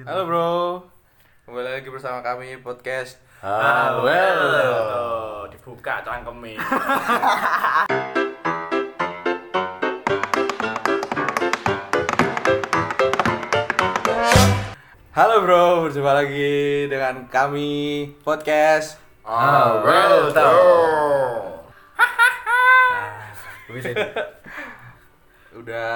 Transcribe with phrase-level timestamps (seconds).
[0.00, 0.80] Halo bro,
[1.44, 4.40] kembali lagi bersama kami podcast Ah, well.
[4.48, 6.56] Tuh, dibuka cangkeme.
[15.12, 17.70] Halo bro, berjumpa lagi dengan kami
[18.24, 21.60] podcast Ah, well, tuh.
[25.60, 25.92] Udah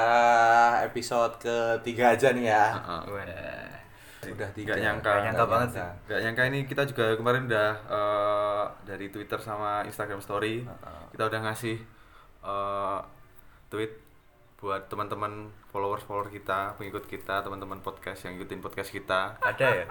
[0.85, 2.65] episode ketiga aja nih ya.
[3.09, 3.54] Udah
[4.33, 4.73] tiga.
[4.73, 5.85] Gak nyangka, Gak nyangka banget sih.
[6.09, 10.65] Gak nyangka ini kita juga kemarin udah eh, dari Twitter sama Instagram Story
[11.13, 11.77] kita udah ngasih
[12.43, 12.99] eh,
[13.69, 13.93] tweet
[14.65, 19.37] buat teman-teman followers follower kita, pengikut kita, teman-teman podcast yang ngikutin podcast kita.
[19.45, 19.87] Ada ya?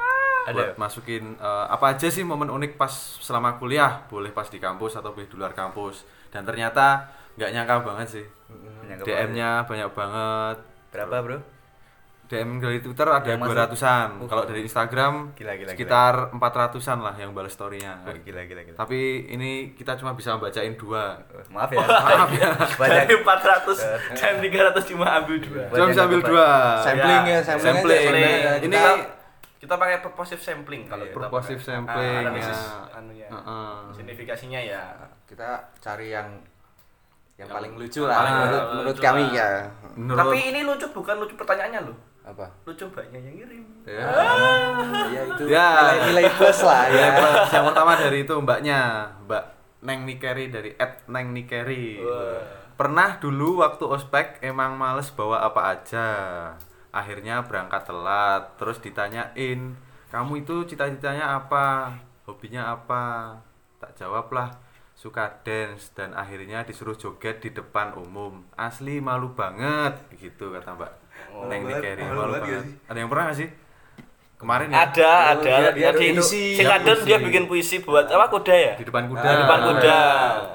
[0.49, 0.73] Ada.
[0.73, 2.91] Buat masukin eh, apa aja sih momen unik pas
[3.21, 6.03] selama kuliah, boleh pas di kampus atau boleh di luar kampus.
[6.33, 7.05] Dan ternyata
[7.37, 8.25] nggak nyangka banget sih.
[9.05, 10.57] DM-nya banyak banget.
[10.93, 11.37] Berapa, Bro?
[12.33, 13.53] DM dari Twitter ada Yang masuk.
[13.77, 14.09] 200-an.
[14.25, 18.01] Kalau dari Instagram Gila, gila, sekitar 400-an lah yang balas story-nya.
[18.01, 18.75] Oh, gila gila gila.
[18.75, 21.21] Tapi ini kita cuma bisa bacain dua.
[21.47, 21.85] Maaf ya.
[22.09, 22.49] Maaf ya.
[22.75, 23.05] Banyak.
[23.05, 25.61] Dari 400 dan 300 cuma ambil dua.
[25.69, 26.47] Cuma bisa ambil dua.
[26.81, 28.01] Sampling ya, sampling, Sampling.
[28.01, 28.63] aja, sampling.
[28.63, 28.91] Ini Kita,
[29.61, 31.69] kita pakai purposive sampling kalau kita purposive pakai.
[31.69, 32.31] sampling, Ah, ya.
[32.33, 33.27] basis anunya.
[33.29, 33.75] Heeh.
[33.93, 34.83] Signifikasinya ya.
[35.23, 36.27] Kita cari yang
[37.33, 39.03] yang Yang paling lucu lah paling menurut, lucu menurut lah.
[39.03, 39.49] kami ya.
[39.95, 41.97] Menurut Tapi ini lucu bukan lucu pertanyaannya loh.
[42.23, 42.47] Apa?
[42.63, 43.63] Lucu mbaknya yang ngirim.
[43.83, 44.07] ya.
[45.11, 45.67] Ya itu Ya.
[45.75, 46.95] nilai, nilai plus lah ya.
[46.95, 47.51] Ya, plus.
[47.51, 48.79] yang pertama dari itu mbaknya,
[49.27, 49.43] Mbak
[49.83, 51.99] Neng Nikeri dari at Neng Nikeri.
[52.73, 56.07] Pernah dulu waktu ospek emang males bawa apa aja.
[56.89, 59.75] Akhirnya berangkat telat, terus ditanyain,
[60.07, 61.91] "Kamu itu cita-citanya apa?
[62.23, 63.35] Hobinya apa?"
[63.77, 64.47] Tak jawablah,
[65.03, 68.47] suka dance dan akhirnya disuruh joget di depan umum.
[68.55, 70.91] Asli malu banget gitu kata Mbak
[71.43, 71.99] Neng Nikeri.
[72.01, 72.63] malu Malu banget banget.
[72.63, 73.49] gak Ada yang pernah gak sih?
[74.33, 74.75] Kemarin ya?
[74.81, 75.43] Ada, Oh, ada.
[75.43, 76.39] dia- dia Tadi ada puisi.
[76.55, 77.03] si Puisi.
[77.03, 78.73] dia bikin puisi buat apa kuda ya?
[78.75, 79.19] Di depan kuda.
[79.19, 79.99] Ah, Di depan kuda.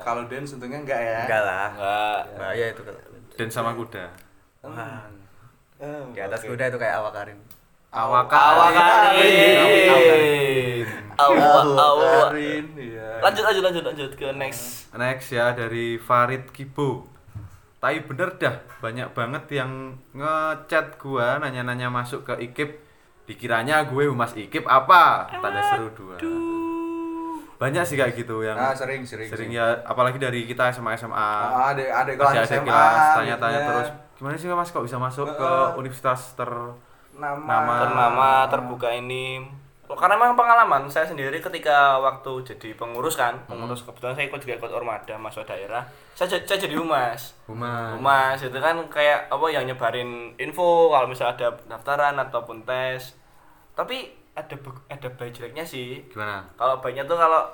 [0.00, 1.18] Kalau dance untungnya enggak ya.
[1.24, 1.68] Enggak lah.
[1.70, 2.20] Enggak.
[2.36, 3.00] Bahaya itu kalau.
[3.32, 4.04] Dan sama kuda.
[4.60, 5.08] Wah.
[5.78, 6.48] Oh, Di atas oke.
[6.50, 7.38] kuda itu kayak awakarin.
[7.38, 7.57] Awak
[9.18, 10.86] Awakarin.
[11.18, 12.28] Awak awak.
[12.30, 13.18] Karin, iya.
[13.18, 14.86] Lanjut lanjut lanjut lanjut ke next.
[14.92, 17.04] Next ya dari Farid Kibo.
[17.78, 22.70] Tapi bener dah, banyak banget yang ngechat gua nanya-nanya masuk ke IKIP.
[23.24, 25.28] Dikiranya gue humas IKIP apa?
[25.30, 26.16] Tanda seru dua.
[27.56, 29.26] Banyak sih kayak gitu yang Ah, sering sering.
[29.26, 31.14] sering ya apalagi dari kita SMA SMA.
[31.14, 32.64] Ah, ada ada kelas SMA.
[32.64, 33.68] kelas tanya-tanya gitu ya.
[33.72, 36.48] terus gimana sih mas kok bisa masuk ke universitas ter
[37.18, 37.42] nama.
[37.44, 37.74] Nama.
[37.84, 39.58] Ternama terbuka ini.
[39.88, 44.36] Oh, karena memang pengalaman saya sendiri ketika waktu jadi pengurus kan pengurus kebetulan saya ikut
[44.44, 45.80] juga ikut ormada masuk daerah.
[46.12, 47.32] Saya, saya jadi humas.
[47.48, 47.96] Humas?
[47.96, 53.16] humas itu kan kayak apa yang nyebarin info kalau misalnya ada daftaran ataupun tes.
[53.72, 54.54] Tapi ada
[54.92, 56.04] ada baik jeleknya sih.
[56.12, 56.44] Gimana?
[56.60, 57.48] kalau baiknya tuh kalau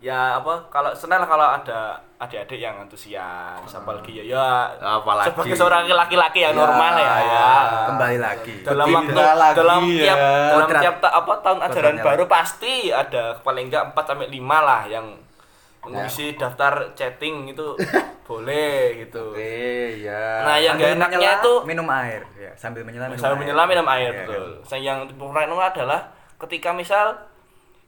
[0.00, 4.48] ya apa kalau senang kalau ada adik-adik yang antusias apalagi ya ya
[4.80, 5.28] Apalagi.
[5.28, 7.48] sebagai seorang laki-laki yang Ya, normal ya, ya
[7.86, 8.54] Kembali lagi.
[8.60, 10.00] dalam waktu lagi dalam ya.
[10.02, 10.82] tiap dalam Kodrat.
[10.82, 15.06] tiap apa tahun ajaran baru pasti ada paling enggak 4 sampai 5 lah yang
[15.80, 17.72] mengisi daftar chatting itu
[18.28, 19.32] boleh gitu.
[19.32, 20.44] Oke, ya.
[20.44, 22.20] Nah, yang Sambil gak enaknya menyelam, itu minum air.
[22.36, 23.40] Ya, sambil menyelam minum sambil air.
[23.42, 24.44] menyelam minum air Iya, betul.
[24.60, 24.78] kan?
[24.78, 26.00] Yang kurang adalah
[26.38, 27.06] ketika misal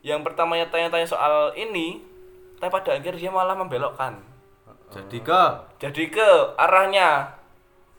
[0.02, 2.02] yang pertamanya tanya-tanya soal ini,
[2.58, 4.18] tapi pada akhir dia malah membelokkan.
[4.92, 5.42] Jadi ke
[5.80, 7.24] Jadi ke arahnya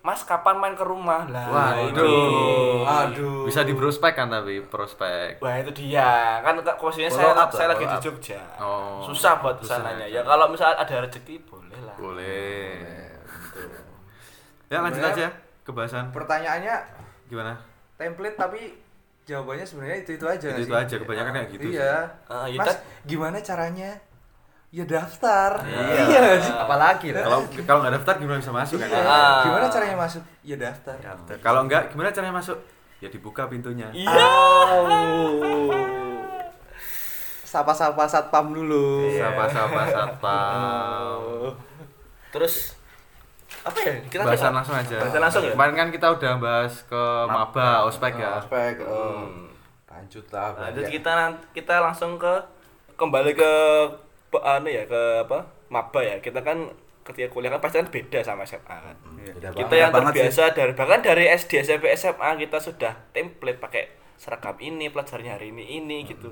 [0.03, 1.24] Mas kapan main ke rumah?
[1.31, 2.03] Lah, Waduh.
[2.03, 2.84] ini.
[2.84, 3.47] Aduh.
[3.47, 5.40] bisa di prospek kan tapi prospek.
[5.40, 8.03] Wah itu dia kan posisinya saya up saya lagi follow di up.
[8.03, 10.19] Jogja Oh, susah buat susah ke sananya ya.
[10.28, 12.84] kalau misalnya ada rezeki boleh lah Boleh.
[14.68, 15.28] Ya lanjut aja
[15.63, 16.12] ke bahasan.
[16.12, 16.75] Pertanyaannya
[17.31, 17.56] Gimana?
[17.96, 18.75] template tapi
[19.23, 20.47] jawabannya sebenarnya itu itu aja.
[20.51, 20.84] nggak Itu-itu sih?
[20.84, 21.67] aja, kebanyakan kayak gitu.
[21.73, 21.95] Iya.
[22.28, 22.78] Ah, ya Mas, kan?
[23.07, 23.91] gimana caranya?
[24.73, 25.51] Ya daftar.
[25.63, 26.19] Iya.
[26.19, 26.53] nggak sih?
[26.53, 27.23] Apalagi lah.
[27.23, 28.89] Kalau kalau nggak daftar gimana bisa masuk kan?
[28.89, 29.01] Iya.
[29.06, 29.41] Ah.
[29.45, 30.23] Gimana caranya masuk?
[30.44, 30.95] Ya daftar.
[31.00, 31.35] Daftar.
[31.39, 32.57] Kalau enggak gimana caranya masuk?
[33.00, 33.91] Ya dibuka pintunya.
[33.91, 34.16] iya
[37.44, 39.13] Sapa-sapa satpam dulu.
[39.13, 41.21] Sapa-sapa satpam.
[42.33, 42.74] terus
[43.63, 44.98] apa ya kita Bahasan langsung aja.
[44.98, 48.38] bahasan langsung ya Kemarin kan kita udah bahas ke maba, ospek ya.
[48.38, 48.75] Aspek.
[48.81, 49.24] oh.
[49.24, 49.48] Hmm.
[49.88, 50.51] Lanjut lah.
[50.57, 51.12] lanjut kita
[51.51, 52.33] kita langsung ke
[52.94, 53.51] kembali ke
[54.27, 56.69] pe- anu ya ke apa maba ya kita kan
[57.01, 59.80] ketika kuliah kan pasti kan beda sama SMA kan Beda kita banget.
[59.80, 63.83] yang terbiasa dari bahkan dari SD SMP SMA kita sudah template pakai
[64.15, 66.31] seragam ini pelajarannya hari ini ini gitu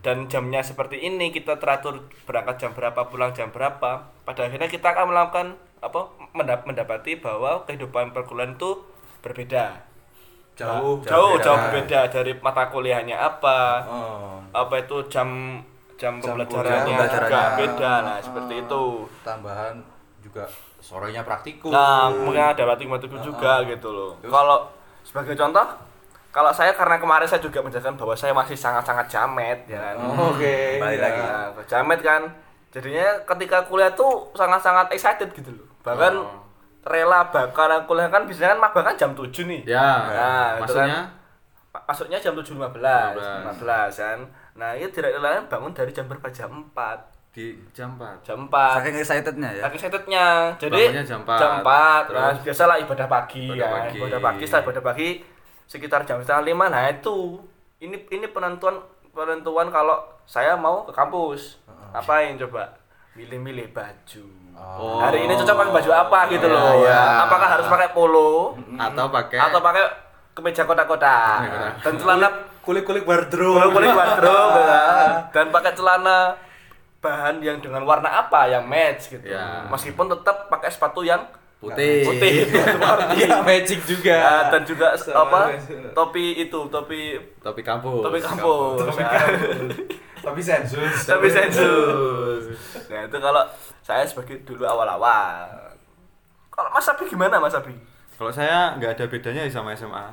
[0.00, 4.86] dan jamnya seperti ini kita teratur berangkat jam berapa pulang jam berapa pada akhirnya kita
[4.88, 5.46] akan melakukan
[5.80, 6.00] apa
[6.32, 8.70] mendap- mendapati bahwa kehidupan perkuliahan itu
[9.18, 9.80] berbeda
[10.52, 11.42] Jauh, jauh beda.
[11.42, 14.36] jauh berbeda dari mata kuliahnya apa Oh.
[14.52, 15.56] apa itu jam
[15.96, 18.82] jam Jam pembelajarannya juga beda nah seperti itu
[19.20, 19.80] Tambahan
[20.20, 20.44] juga
[20.78, 21.68] sorenya praktikum.
[21.70, 24.68] nah mungkin ada batik-batikku juga gitu loh kalau
[25.00, 25.64] sebagai contoh
[26.30, 30.30] kalau saya karena kemarin saya juga menjelaskan bahwa saya masih sangat-sangat jamet ya kan Oh,
[30.30, 30.76] Oke.
[30.76, 31.02] Balik ya.
[31.02, 31.22] lagi.
[31.22, 32.22] Nah, jamet kan
[32.70, 36.40] jadinya ketika kuliah tuh sangat-sangat excited gitu loh bahkan Oh.
[36.82, 39.88] rela bakal kuliah kan biasanya kan mabak kan jam 7 nih Ya.
[40.08, 41.00] Nah, maksudnya
[41.68, 42.56] Ma- masuknya jam 7.15
[43.14, 43.54] 15.
[43.54, 44.18] 15 kan
[44.52, 46.98] nah itu tidak lain bangun dari jam berapa jam 4
[47.30, 48.22] di jam 4.
[48.22, 49.62] jam 4 Saking excitednya ya.
[49.62, 50.24] Saking excitednya
[50.56, 51.36] jadi Bangunnya jam 4.
[51.36, 52.16] jam 4 Terus?
[52.16, 53.98] nah biasalah ibadah pagi Ibadah ya pagi.
[53.98, 55.08] ibadah pagi setelah ibadah pagi
[55.64, 57.38] sekitar jam setengah lima nah itu
[57.78, 58.82] ini ini penentuan
[59.20, 61.60] penentuan kalau saya mau ke kampus
[61.92, 62.72] apain coba
[63.12, 65.00] milih-milih baju Oh.
[65.00, 67.24] hari ini cocok pakai baju apa gitu Iya, loh iya.
[67.24, 69.84] apakah harus pakai polo Atau pakai atau pakai
[70.32, 71.68] kemeja kotak-kotak Iya.
[71.80, 72.28] dan celana
[72.60, 73.72] Kulik-kulik wardrobe.
[73.72, 74.84] kulit wardrobe ya.
[75.32, 76.36] dan pakai celana
[77.00, 79.64] bahan yang dengan warna apa yang match gitu Ya.
[79.66, 81.24] meskipun tetap pakai sepatu yang
[81.60, 82.02] putih.
[82.02, 82.32] putih
[83.20, 84.48] Iya, magic juga.
[84.48, 85.76] Dan juga Sama apa aja.
[85.92, 88.00] topi itu topi Topi kampus.
[88.00, 89.02] topi kampus Topi.
[90.20, 90.94] Tapi sensus.
[91.04, 92.44] topi sensus
[92.90, 93.44] nah itu kalau
[93.80, 95.46] saya sebagai dulu awal-awal
[96.50, 97.72] kalau Mas Abi gimana Mas Abi
[98.14, 100.12] Kalau saya nggak ada bedanya ya sama SMA.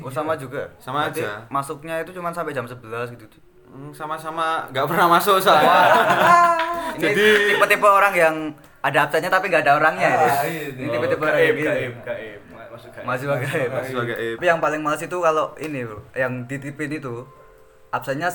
[0.00, 0.64] Oh sama juga.
[0.78, 1.44] Sama Berarti aja.
[1.48, 2.80] Masuknya itu cuma sampai jam 11
[3.14, 3.36] gitu.
[3.66, 5.68] Hmm, Sama-sama nggak pernah masuk soalnya.
[6.96, 7.12] Ini
[7.52, 8.34] tipe-tipe orang yang
[8.78, 10.18] ada absennya tapi nggak ada orangnya ya.
[10.22, 11.66] Ah, iya, Ini tipe-tipe orang gaib gitu.
[11.68, 12.40] gaib gaib
[12.78, 13.70] masuk gaib Masih gaib.
[13.74, 14.36] Masih gaib.
[14.38, 17.26] Tapi yang paling males itu kalau ini bro, yang ditipin itu
[17.90, 18.30] absennya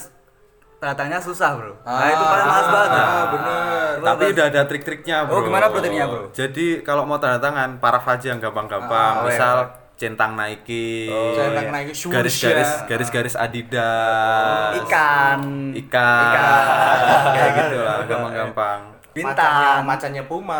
[0.83, 1.73] datangnya susah bro.
[1.87, 2.89] Nah itu paling males banget.
[2.91, 3.93] Ah, bener.
[4.03, 5.33] Tapi udah ada trik-triknya, Bro.
[5.39, 6.27] Oh, gimana bro triknya, bro?
[6.35, 9.13] Jadi kalau mau tanda tangan, paraf aja yang gampang-gampang.
[9.15, 9.95] Ah, oh, Misal iya.
[9.95, 11.07] centang Nike.
[11.39, 12.83] Centang Nike, swoosh garis-garis ya.
[12.91, 14.75] garis-garis Adidas.
[14.83, 15.41] Ikan,
[15.71, 16.23] Ikan.
[16.27, 16.63] Ikan.
[17.37, 18.92] Kayak gitu lah, gampang-gampang.
[19.15, 19.79] Macannya, bintang.
[19.85, 20.59] macannya Puma.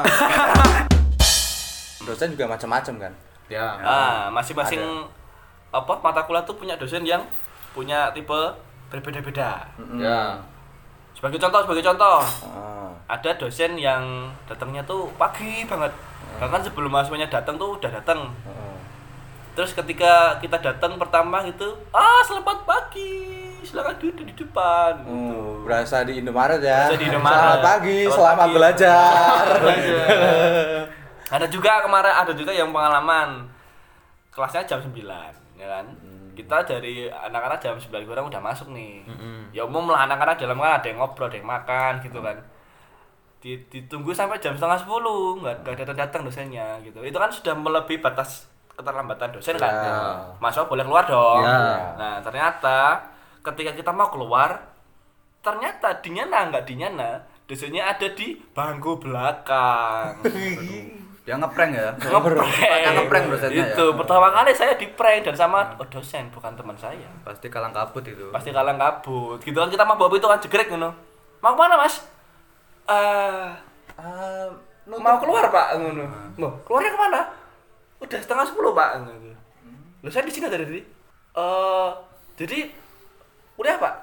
[2.06, 3.14] Dosen juga macam-macam kan.
[3.46, 3.76] Ya.
[3.78, 4.80] ah masing-masing
[5.70, 7.22] apa mata kuliah tuh punya dosen yang
[7.72, 8.34] punya tipe
[8.88, 10.40] berbeda-beda Ya.
[11.14, 12.90] sebagai contoh sebagai contoh Ah.
[13.10, 14.02] ada dosen yang
[14.46, 15.92] datangnya tuh pagi banget
[16.36, 18.76] bahkan sebelum mahasiswanya datang tuh udah datang Heeh.
[19.54, 26.04] terus ketika kita datang pertama gitu ah selamat pagi silakan duduk di depan Oh, berasa
[26.04, 26.86] di Indomaret ya.
[26.86, 27.34] Berasa di Indomaret.
[27.34, 28.54] Selamat pagi, Selamat selamat pagi.
[28.54, 29.44] belajar.
[31.30, 33.50] ada juga kemarin ada juga yang pengalaman
[34.30, 35.02] kelasnya jam 9
[35.56, 35.86] ya kan
[36.32, 39.02] kita dari anak-anak jam 9 kurang udah masuk nih
[39.50, 42.38] ya umum lah anak-anak dalam kan ada yang ngobrol ada yang makan gitu kan
[43.40, 47.54] Di- ditunggu sampai jam setengah sepuluh nggak nggak datang datang dosennya gitu itu kan sudah
[47.56, 49.94] melebihi batas keterlambatan dosen kan Ya.
[50.38, 51.94] mahasiswa boleh keluar dong Ya.
[51.94, 53.02] nah ternyata
[53.44, 54.72] ketika kita mau keluar
[55.44, 57.10] ternyata dinyana nggak dinyana
[57.44, 60.16] dosennya ada di bangku belakang.
[61.30, 61.90] Yang ngeprank ya.
[61.96, 62.52] ngeprank.
[62.60, 63.96] Yang ngeprank dosennya itu ya.
[63.96, 67.08] pertama kali saya di prank dan sama oh, dosen bukan teman saya.
[67.24, 68.28] Pasti kalang kabut itu.
[68.32, 69.40] pasti kalang kabut.
[69.40, 70.92] Gitu kan kita mau bawa itu kan jegrek ngono.
[71.40, 72.04] Mau ke mana mas?
[72.88, 73.48] Eh
[73.94, 74.50] Ah,
[74.90, 76.06] mau keluar pak ngono.
[76.36, 77.22] Mau keluarnya ke mana?
[78.02, 79.32] Udah setengah sepuluh pak ngono.
[80.04, 80.82] Loh, saya di sini dari tadi
[81.34, 81.92] eh
[82.36, 82.60] jadi
[83.54, 83.94] kuliah pak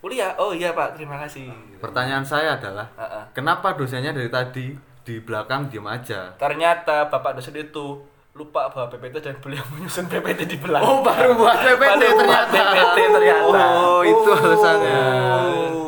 [0.00, 3.24] kuliah oh iya pak terima kasih Pertanyaan saya adalah, Heeh.
[3.32, 6.36] kenapa dosennya dari tadi di belakang diam aja?
[6.36, 11.34] ternyata bapak dosen itu lupa bawa PPT dan beliau menyusun PPT di belakang Oh, baru
[11.34, 12.52] buat PPT Baru buat ternyata.
[12.54, 15.02] PPT ternyata Oh, itu alasannya.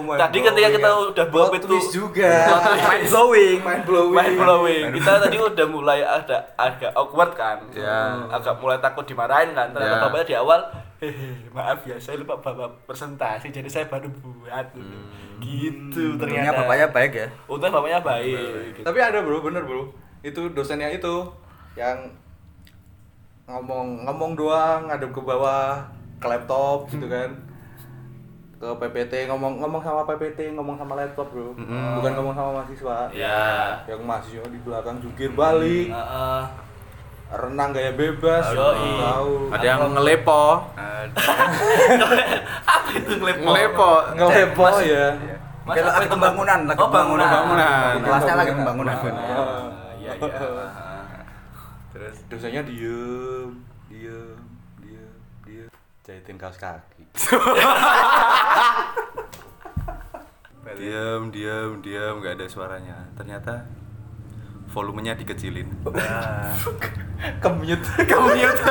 [0.02, 2.30] Oh, tadi ketika kita udah bawa Plot itu juga.
[2.82, 3.58] Mind blowing.
[3.62, 4.12] Mind blowing.
[4.12, 8.26] mind blowing kita tadi udah mulai ada agak awkward kan Ya.
[8.28, 10.02] agak mulai takut dimarahin kan ternyata Ya.
[10.02, 10.60] bapaknya di awal
[11.56, 14.66] maaf ya saya lupa bawa presentasi jadi saya baru buat
[15.42, 17.28] gitu Untungnya ternyata bapaknya baik ya.
[17.50, 18.38] untungnya bapaknya baik
[18.78, 18.86] gitu.
[18.86, 19.90] Tapi ada bro, bener bro.
[20.22, 21.26] Itu dosennya itu
[21.74, 21.98] yang
[23.50, 25.82] ngomong ngomong doang, ngadep ke bawah,
[26.22, 27.30] ke laptop gitu kan.
[28.62, 31.50] Ke PPT ngomong ngomong sama PPT, ngomong sama laptop bro.
[31.98, 33.10] Bukan ngomong sama mahasiswa.
[33.10, 36.42] ya Yang mahasiswa di belakang jungkir balik, Heeh.
[37.32, 38.90] Renang gaya bebas, Yoi.
[39.00, 39.32] tahu.
[39.50, 40.44] Ada yang ngelepo.
[42.72, 43.90] apa itu ngelepo Ngelepo.
[44.16, 45.06] ngelepo ya.
[45.62, 47.92] Mas, Kayak apa lagi pembangunan, lagi oh bangunan Pembangunan.
[48.02, 48.94] Kelasnya lagi pembangunan.
[48.98, 49.62] Ah.
[49.94, 50.28] iya iya
[51.94, 54.38] Terus dosennya diem, diem,
[54.82, 55.12] diem,
[55.46, 55.68] diem.
[56.02, 57.04] Jahitin kaos kaki.
[60.72, 62.96] Diam, diam, diam, nggak ada suaranya.
[63.12, 63.60] Ternyata
[64.72, 65.68] volumenya dikecilin.
[67.44, 67.86] Kemute.
[68.08, 68.64] Kemute.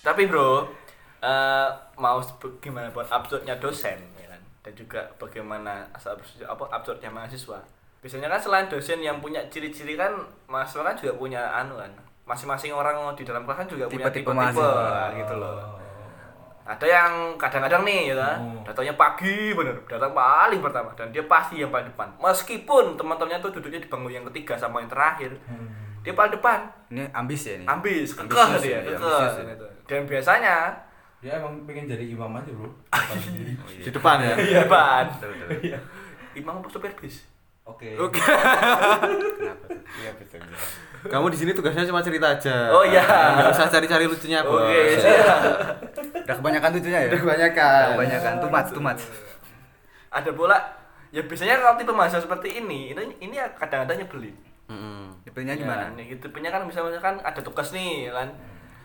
[0.00, 0.70] Tapi bro,
[1.18, 1.68] eh,
[1.98, 2.22] mau
[2.62, 4.40] gimana pun absurdnya dosen ya kan?
[4.64, 6.14] dan juga bagaimana asal
[6.46, 7.58] apa absurdnya mahasiswa.
[8.00, 10.12] Biasanya kan selain dosen yang punya ciri-ciri kan
[10.46, 11.90] mahasiswa kan juga punya anu kan.
[12.24, 15.12] Masing-masing orang di dalam kelas kan juga punya Tipe-tipe tipe-tipe mahasiswa.
[15.18, 15.73] gitu loh.
[16.64, 21.60] Ada yang kadang-kadang nih ya, kan, datangnya pagi bener, datang paling pertama dan dia pasti
[21.60, 22.08] yang paling depan.
[22.16, 25.36] Meskipun teman-temannya tuh duduknya di bangku yang ketiga sama yang terakhir,
[26.00, 26.64] dia paling depan.
[26.88, 27.66] Ini ambis ya ini.
[27.68, 29.44] Ambis, kekeh dia, ya, iya, kekeh.
[29.44, 29.54] ya.
[29.84, 30.56] Dan biasanya
[31.20, 32.68] Dia emang pengen jadi imam aja, Bro.
[33.64, 34.36] Di depan ya.
[34.36, 35.04] di depan.
[35.08, 35.80] Betul, betul.
[36.40, 37.24] Imam apa supir bis?
[37.64, 37.96] Oke.
[37.96, 38.20] Oke.
[38.20, 39.80] Kenapa tuh?
[40.04, 40.40] Iya betul.
[41.08, 42.68] Kamu di sini tugasnya cuma cerita aja.
[42.68, 43.00] Oh, iya.
[43.40, 44.68] Nggak usah cari-cari lucunya, Bos.
[44.68, 45.40] Oke, siap.
[46.24, 47.08] Udah kebanyakan tujunya ya?
[47.12, 47.84] Udah kebanyakan.
[47.84, 49.02] Udah kebanyakan too much, too much.
[50.08, 50.58] Ada pula
[51.14, 54.36] ya biasanya kalau tipe mahasiswa seperti ini, ini ini kadang-kadang nyebelin.
[54.64, 55.12] Mm-mm.
[55.28, 55.92] Tipenya gimana?
[55.92, 56.32] Ya, nih, gitu.
[56.32, 58.32] Kan misalnya kan ada tugas nih kan.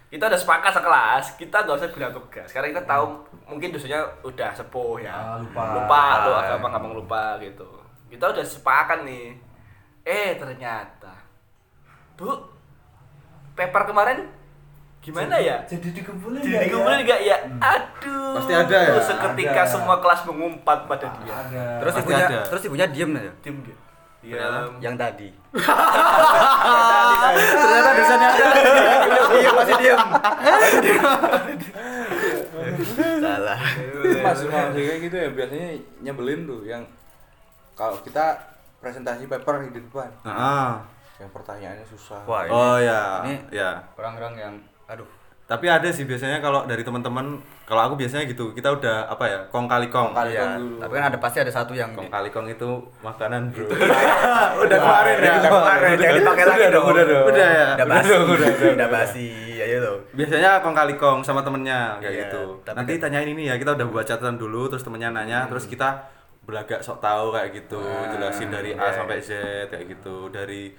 [0.09, 2.49] Kita udah sepakat sekelas, kita nggak usah bilang tugas.
[2.49, 5.13] Karena kita tahu mungkin dosennya udah sepuh ya.
[5.13, 5.63] Ah, lupa.
[5.77, 7.69] Lupa tuh gampang-gampang lupa gitu.
[8.09, 9.37] Kita udah sepakat nih.
[10.01, 11.13] Eh ternyata
[12.17, 12.35] Bu,
[13.53, 14.27] paper kemarin
[14.99, 15.57] gimana ya?
[15.63, 17.37] Jadi dikumpulin Jadi dikumpulin enggak ya?
[17.57, 18.35] Aduh.
[18.35, 18.89] Pasti ada ya?
[18.91, 19.71] Terus seketika Ada.
[19.71, 21.33] semua kelas mengumpat pada dia.
[21.33, 21.65] Ada.
[21.79, 22.39] Terus Pasti ibunya, ada.
[22.45, 23.33] terus ibunya diem ya?
[23.39, 23.77] Tim dia.
[24.19, 25.27] Dia Yang tadi.
[27.55, 28.45] Ternyata dosennya ada.
[29.31, 30.01] Iya masih diem.
[33.19, 33.59] Salah.
[34.19, 34.39] Mas,
[34.73, 35.69] kayak gitu ya biasanya
[36.01, 36.83] nyebelin tuh yang
[37.73, 38.35] kalau kita
[38.79, 40.83] presentasi paper di depan Ah.
[41.15, 42.23] yang pertanyaannya susah.
[42.23, 43.01] Wah, ini, Oh ya.
[43.25, 43.83] ini Ya.
[43.95, 44.53] orang-orang yang
[44.89, 45.07] aduh.
[45.45, 49.39] Tapi ada sih biasanya kalau dari teman-teman, kalau aku biasanya gitu, kita udah apa ya,
[49.49, 50.13] kong kali kong.
[50.13, 50.77] Kong kali Iya, kong dulu.
[50.77, 52.69] tapi kan ada pasti ada satu yang Kong kali kong itu
[53.01, 53.65] makanan bro.
[54.69, 55.33] udah kemarin ya.
[55.41, 56.85] Udah kemarin, jangan dipakai lagi dong.
[56.85, 57.25] udah dong.
[57.33, 57.67] Udah ya.
[57.73, 58.09] Udah basi,
[58.77, 59.27] udah basi.
[59.57, 59.97] Ayo tuh.
[60.13, 62.43] Biasanya kong kali kong sama temennya kayak Iya, gitu.
[62.69, 66.13] Nanti kan- tanyain ini ya, kita udah buat catatan dulu, terus temennya nanya, terus kita
[66.45, 69.29] belagak sok tahu kayak gitu, jelasin dari A iya, sampai Z
[69.65, 70.77] kayak gitu, dari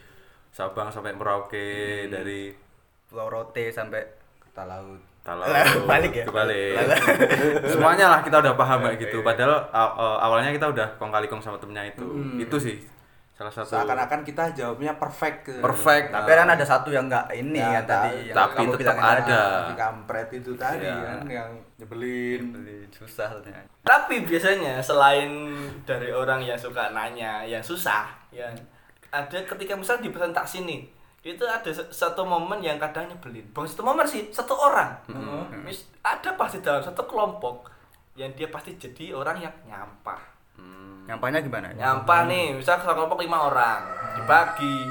[0.50, 2.69] Sabang sampai Merauke, dari
[3.10, 4.00] Pulau Rote sampai
[4.40, 5.02] Kata laut.
[5.20, 5.44] Talau
[5.84, 6.24] Balik ya?
[6.24, 6.80] kebalik
[7.70, 11.26] semuanya lah kita udah paham kayak gitu padahal aw- aw- awalnya kita udah kong kali
[11.26, 12.06] kong sama temennya itu
[12.38, 12.76] itu sih
[13.30, 15.60] salah satu Seakan-akan kita jawabnya perfect.
[15.60, 18.80] perfect tapi kan ada satu yang enggak ini Ya, kan tadi yang tapi kamu tetap
[18.90, 19.42] bilang yang ada.
[19.74, 20.96] Kampret itu tadi Iya.
[20.98, 22.42] kan yang nyebelin.
[22.90, 23.60] susah soalnya.
[23.80, 25.32] Tapi biasanya selain
[25.84, 28.44] dari orang yang suka nanya, yang susah, ya
[29.08, 30.80] ada ketika misal di presentasi nih,
[31.22, 33.44] itu ada satu momen yang kadang nyebelin.
[33.50, 34.88] Bukan satu momen sih, satu orang.
[35.60, 37.68] Mis- ada pasti dalam satu kelompok
[38.14, 40.16] yang dia pasti jadi orang yang nyampah.
[41.04, 41.68] Nyampahnya gimana?
[41.72, 43.84] Nyampah nih, misal satu kelompok lima orang
[44.14, 44.88] dibagi.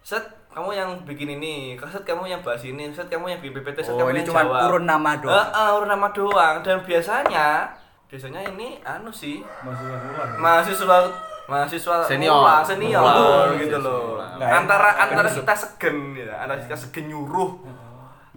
[0.00, 3.78] Set kamu yang bikin ini, set kamu yang bahas ini, set kamu yang bikin PPT,
[3.82, 4.60] set Oh, kamu ini yang cuma jawab.
[4.68, 5.32] urun nama doang.
[5.34, 7.48] Eh, eh, urun nama doang dan biasanya
[8.04, 10.36] biasanya ini anu sih Masih ulang.
[10.36, 10.98] mahasiswa
[11.46, 12.38] mahasiswa Senior.
[12.38, 13.02] mula, senior.
[13.02, 13.58] Mula.
[13.58, 14.22] gitu Mahasiswa loh.
[14.38, 17.50] Nggak, antara antara kita segen ya antara kita segen nyuruh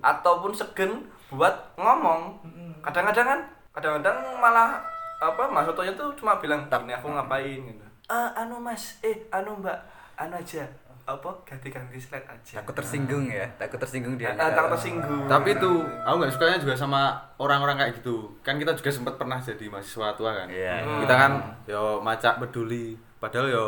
[0.02, 0.92] ataupun segen
[1.30, 2.42] buat ngomong.
[2.82, 3.40] Kadang-kadang kan
[3.74, 4.78] kadang-kadang malah
[5.18, 7.60] apa mahasiswanya tuh cuma bilang ini aku ngapain?
[7.66, 7.86] gitu.
[8.06, 9.02] Ah anu mas.
[9.02, 9.78] Eh anu mbak.
[10.16, 10.64] Anu aja
[11.06, 12.66] apa ganti-ganti slide aja.
[12.66, 14.34] Takut tersinggung ya, takut tersinggung dia.
[14.34, 15.30] Ah, takut tersinggung.
[15.30, 15.72] Tapi itu
[16.02, 18.34] aku nggak sukanya juga sama orang-orang kayak gitu.
[18.42, 20.48] Kan kita juga sempat pernah jadi mahasiswa tua kan.
[20.50, 20.82] Iya.
[21.06, 21.32] kita kan
[21.70, 22.98] yo macak peduli.
[23.22, 23.66] Padahal yo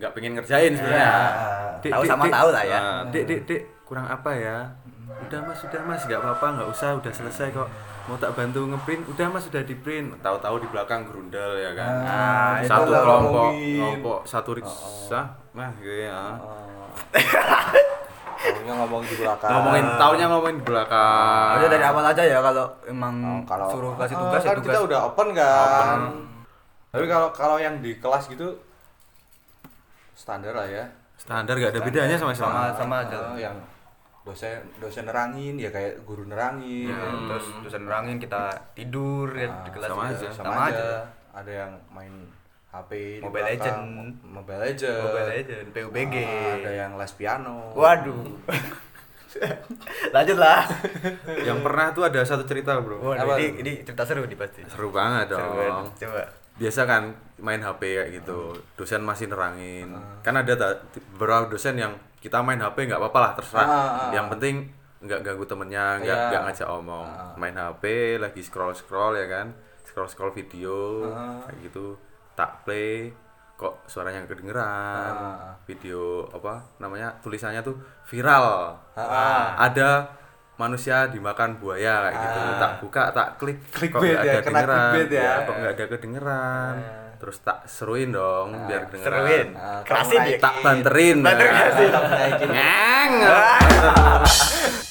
[0.00, 1.12] nggak pengen ngerjain sebenarnya.
[1.84, 2.78] Dik, Tahu sama tahu lah ya.
[2.80, 4.64] Nah, dik dik dik kurang apa ya
[5.04, 7.68] udah mas udah mas nggak apa-apa nggak usah udah selesai kok.
[8.04, 9.08] Mau tak bantu ngeprint?
[9.08, 11.90] Udah mas sudah di print tahu-tahu di belakang gerundel ya kan?
[12.02, 15.20] Ah, itu satu kelompok kelompok satu riksa
[15.50, 16.20] nah gitu ya.
[18.44, 19.50] Taunya ngomong di belakang.
[19.50, 21.50] ngomongin taunya ngomongin di belakang.
[21.56, 24.68] Udah dari awal aja ya kalau emang Oh, kalau suruh kasih tugas ya kan tugas.
[24.68, 25.98] kita udah open kan.
[26.92, 28.60] Tapi kalau kalau yang di kelas gitu
[30.14, 30.84] standar lah ya.
[31.14, 33.16] standar gak ada bedanya sama sama Sama- sama aja.
[33.22, 33.56] Ah, yang
[34.24, 36.88] dosen dosen nerangin ya kayak guru nerangin.
[36.88, 36.96] Ya,
[37.28, 40.28] terus dosen nerangin kita tidur ya Ah, di kelas sama aja.
[40.30, 40.88] sama, aja.
[41.30, 42.14] Ada yang main
[42.70, 43.78] HP Mobile Legend.
[43.86, 45.02] mo- Mobile Legend.
[45.04, 46.14] Mobile Legend, PUBG.
[46.18, 47.70] Ah, ada yang les piano.
[47.72, 48.24] Waduh.
[50.10, 50.62] Lanjut lah.
[51.40, 54.62] yang pernah tuh ada satu cerita bro Waduh, Apa ini, ini cerita seru nih pasti.
[54.64, 55.92] seru banget Seru dong banget.
[56.00, 56.22] Coba.
[56.54, 57.02] biasa kan
[57.36, 58.38] main HP kayak gitu
[58.72, 59.90] dosen masih nerangin
[60.22, 60.54] kan ada
[61.12, 61.90] beberapa dosen yang
[62.24, 64.10] kita main HP nggak apa-apa lah terserah Ah, ah, ah.
[64.10, 64.64] yang penting
[64.98, 66.28] nggak ganggu temennya nggak Iya.
[66.30, 67.84] nggak ngajak omong main HP
[68.16, 69.52] lagi scroll scroll ya kan
[69.84, 71.44] scroll scroll video Ah.
[71.44, 72.00] kayak gitu
[72.32, 73.12] tak play
[73.54, 75.52] kok suaranya nggak kedengeran Ah.
[75.62, 79.60] video apa namanya tulisannya tuh viral Ah.
[79.60, 80.08] ada
[80.54, 82.56] manusia dimakan buaya kayak gitu Ah.
[82.56, 85.32] tak buka tak klik Clickbait nggak ya, ada kena dengeran clickbait ya.
[85.44, 86.74] kok nggak ada kedengeran
[87.24, 89.48] terus tak seruin dong biar kedengeran Seruin.
[89.54, 90.36] Ah, Kerasin ya.
[90.36, 91.56] tak banterin Banter nah.
[91.56, 91.90] kerasin.
[92.46, 93.12] Ngeng.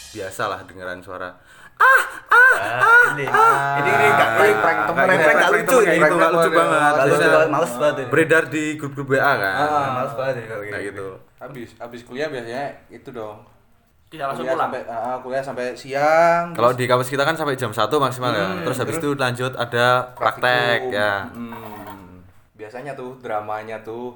[0.09, 1.29] biasalah dengeran suara
[1.75, 2.01] Ah,
[3.11, 3.25] ini.
[3.25, 5.99] Ini ini enggak prank, ini prank temen, prank prank nggak temen lucu kayak ini.
[5.99, 8.07] gitu, nggak lucu banget Biasa banget, males banget ini.
[8.09, 9.89] beredar di grup-grup WA kan Ah.
[9.93, 13.37] Males banget ini kalau kayak gitu habis habis kuliah biasanya itu dong
[14.09, 14.69] Iya, langsung kuliah pulang.
[14.71, 18.47] sampai ah, kuliah sampai siang kalau di kampus kita kan sampai jam 1 maksimal ya
[18.59, 20.93] terus habis itu lanjut ada praktek praktikum.
[20.93, 22.02] ya Hmm.
[22.53, 24.13] Biasanya tuh dramanya tuh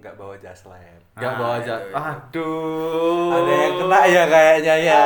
[0.00, 0.80] nggak bawa jas lab
[1.16, 1.92] nggak bawa aja itu, itu.
[1.92, 3.36] aduh.
[3.36, 5.04] Ada yang kena ya kayaknya ya.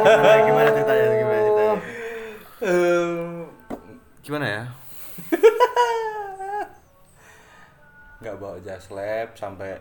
[0.00, 1.74] Gimana gimana ceritanya gimana ceritanya?
[2.60, 3.08] Eh,
[4.22, 4.62] gimana ya?
[8.20, 9.74] Nggak bawa jas lab sampai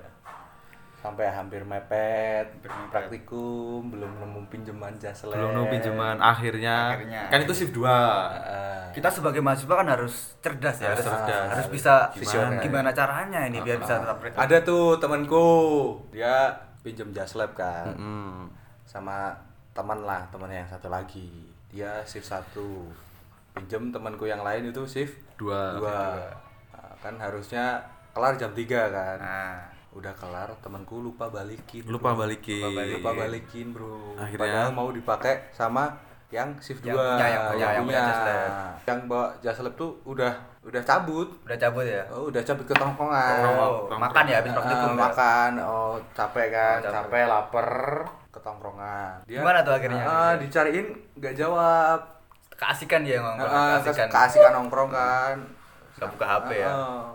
[0.99, 2.43] sampai hampir mepet
[2.91, 7.21] praktikum belum nemu pinjaman jas lab belum nemu pinjaman akhirnya, Akhirnya.
[7.27, 11.47] kan itu shift 2 Ah, Kita sebagai mahasiswa kan harus cerdas ya, Harus harus, cerdas.
[11.49, 12.59] harus bisa Visioner.
[12.59, 15.47] gimana caranya ini biar bisa tetap ada tuh temanku
[16.11, 17.95] dia pinjam jas lab kan.
[17.95, 18.51] Hmm.
[18.83, 19.31] sama
[19.71, 21.29] teman lah teman yang satu lagi.
[21.69, 22.89] Dia shift satu.
[23.53, 25.77] Pinjem temanku yang lain itu shift Dua.
[25.77, 26.17] dua.
[26.73, 27.77] Nah, kan harusnya
[28.09, 29.17] kelar jam 3 kan.
[29.21, 29.61] Nah,
[29.91, 32.21] udah kelar temanku lupa balikin lupa bro.
[32.21, 32.95] balikin Lupa balikin.
[32.95, 34.37] lupa balikin bro Akhirnya?
[34.39, 35.89] padahal mau dipakai sama
[36.29, 38.51] yang shift Yang 2 punya, yang punya, yang punya jas lab.
[38.85, 40.29] yang bawa jas lab tuh udah
[40.61, 42.05] udah cabut udah cabut ya.
[42.07, 44.77] oh, udah cabut ke tongkongan Oh, makan ya habis praktikum.
[44.85, 44.99] Ah, ya?
[45.01, 46.93] makan oh capek kan Oh, capek.
[47.01, 47.67] capek lapar
[48.29, 50.03] ke tongkrongan Gimana tuh akhirnya?
[50.03, 51.97] ah, dicariin nggak jawab
[52.51, 54.05] Keasikan dia ngomong, Ah, keasikan.
[54.05, 55.35] kes- keasikan nongkrong kan
[55.95, 56.69] Nggak buka HP ya.
[56.69, 57.07] Ah,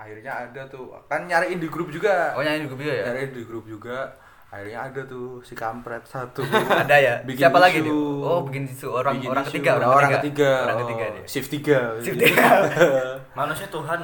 [0.00, 3.04] akhirnya ada tuh kan nyariin di grup juga Oh nyanyi juga ya?
[3.06, 4.08] nyariin di grup juga
[4.48, 6.40] akhirnya ada tuh si kampret satu
[6.82, 7.14] Ada ya?
[7.22, 7.92] Bikin Siapa lagi dia?
[7.92, 9.50] Oh, bikin isu orang Bikin orang isu.
[9.52, 10.50] ketiga, orang, orang ketiga.
[10.50, 11.24] ketiga Orang ketiga dia.
[11.24, 12.48] shift tiga Shift tiga.
[13.38, 14.00] Manusia Tuhan.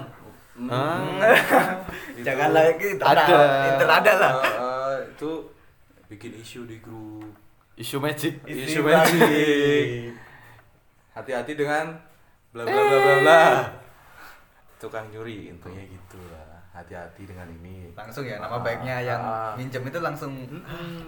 [0.68, 1.00] Ah.
[2.16, 2.22] Itu.
[2.22, 3.24] Jangan lagi Ada.
[3.68, 4.32] Inter ada lah.
[4.32, 5.30] Eh, eh, itu
[6.06, 7.26] bikin isu di grup
[7.74, 10.14] isu magic isu magic
[11.12, 11.92] hati-hati dengan
[12.48, 13.42] bla bla bla bla bla
[14.76, 19.52] tukang nyuri intinya gitu lah hati-hati dengan ini Langsung ya nama baiknya yang Ah.
[19.54, 20.36] minjem itu langsung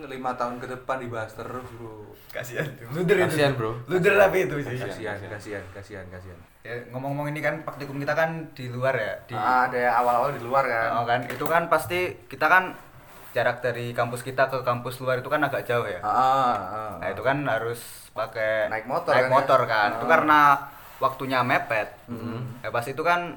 [0.03, 2.65] lima tahun ke depan dibahas terus bro kasihan.
[2.89, 3.25] Luder itu.
[3.27, 3.77] Kasihan, bro.
[3.85, 4.77] Luder tapi itu sih.
[4.79, 9.33] kasihan kasihan kasihan kasihan Ya, ngomong-ngomong ini kan praktikum kita kan di luar ya, di
[9.33, 12.73] Ah, ada yang awal-awal di luar kan Oh, kan itu kan pasti kita kan
[13.31, 16.01] jarak dari kampus kita ke kampus luar itu kan agak jauh ya.
[16.01, 16.93] Ah, ah, ah.
[16.99, 19.37] Nah, itu kan harus pakai Naik motor naik kan ya?
[19.37, 19.89] motor kan.
[19.95, 20.11] Itu Ah.
[20.11, 20.39] karena
[20.99, 21.89] waktunya mepet.
[22.59, 23.37] Ya pas itu kan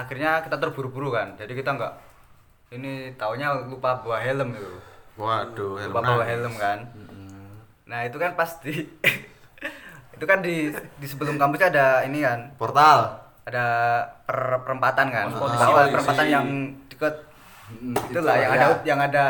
[0.00, 1.34] akhirnya kita terburu-buru kan.
[1.34, 1.92] Jadi kita nggak
[2.70, 4.70] ini taunya lupa bawa helm gitu.
[5.14, 6.78] waduh helm Lupa bawa helm kan.
[7.84, 8.72] Nah, itu kan pasti
[10.14, 13.66] itu kan di di sebelum kampusnya ada ini kan portal ada
[14.22, 15.64] per- perempatan kan Di polisi.
[15.90, 16.46] perempatan yang
[16.86, 17.14] deket
[17.70, 18.58] Mm, itulah yang ya.
[18.58, 19.26] ada yang ada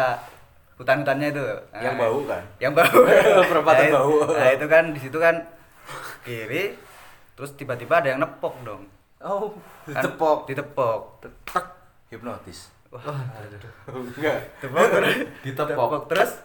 [0.75, 2.43] hutan-hutannya itu Nah, Yang bau kan?
[2.57, 2.89] yang bau
[3.53, 4.17] Perempatan Nah, bau.
[4.33, 5.45] nah itu kan di situ kan
[6.23, 6.73] kiri
[7.33, 8.89] terus tiba-tiba ada yang nepok dong
[9.21, 9.53] oh.
[9.87, 10.39] Kan ditepok.
[10.49, 11.01] Ditepok
[11.45, 11.67] Tek.
[12.11, 12.73] hipnotis.
[12.91, 13.23] Wah,
[13.87, 14.39] enggak.
[14.59, 14.91] Tepok
[15.47, 16.11] Ditepok.
[16.11, 16.43] terus.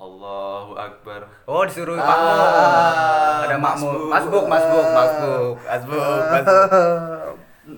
[0.00, 1.28] Allahu Akbar.
[1.44, 2.38] Oh disuruh Ah, makmum.
[3.44, 3.92] Ada makmum.
[4.08, 4.44] Masbuk.
[4.48, 6.24] Masbuk masbuk masbuk.
[6.32, 7.30] Masbuk